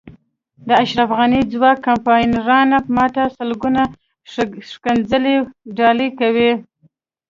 د 0.67 0.69
اشرف 0.83 1.09
غني 1.17 1.41
ځوان 1.53 1.75
کمپاینران 1.87 2.69
ما 2.95 3.05
ته 3.15 3.23
سلګونه 3.37 3.81
ښکنځلې 4.71 5.35
ډالۍ 5.77 6.09
کوي. 6.19 6.51